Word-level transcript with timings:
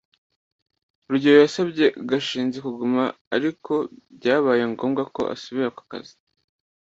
rugeyo 1.09 1.39
yasabye 1.43 1.85
gashinzi 2.09 2.57
kuguma, 2.65 3.03
ariko 3.35 3.73
byabaye 4.17 4.63
ngombwa 4.73 5.03
ko 5.15 5.21
asubira 5.33 5.69
ku 5.77 5.83
kazi 5.91 6.15